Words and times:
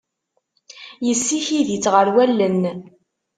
Yessikid-itt 1.05 1.85
ɣer 1.93 2.07
wallen. 2.13 2.61